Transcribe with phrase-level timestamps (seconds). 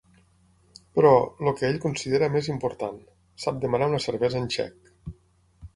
[0.99, 1.11] Però,
[1.43, 2.99] el que ell considera més important,
[3.45, 4.93] sap demanar una cervesa en txec.